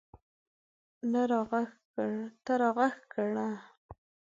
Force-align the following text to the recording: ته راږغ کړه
ته 2.45 2.53
راږغ 2.61 2.93
کړه 3.13 3.47